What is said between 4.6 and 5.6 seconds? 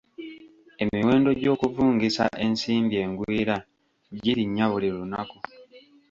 buli lunaku.